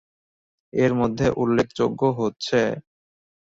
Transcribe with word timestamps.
এর 0.73 0.91
মধ্যে 0.93 1.25
উল্লেখযোগ্য 1.37 2.01
হচ্ছেঃ 2.19 2.69